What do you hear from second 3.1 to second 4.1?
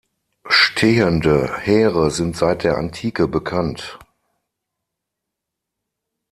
bekannt.